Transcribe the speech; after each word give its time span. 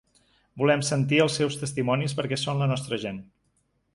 Volem 0.61 0.81
sentir 0.87 1.19
els 1.25 1.35
seus 1.41 1.59
testimonis, 1.65 2.17
perquè 2.21 2.41
són 2.45 2.65
la 2.65 2.71
nostra 2.75 3.01
gent. 3.07 3.23